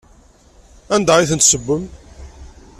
[0.95, 1.83] Anda ay tent-tessewwem?